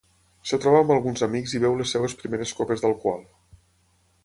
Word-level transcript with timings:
Es 0.45 0.53
troba 0.61 0.79
amb 0.83 0.93
alguns 0.95 1.25
amics 1.27 1.53
i 1.59 1.61
beu 1.65 1.77
les 1.83 1.93
seves 1.97 2.17
primeres 2.23 2.55
copes 2.61 2.85
d'alcohol. 2.87 3.25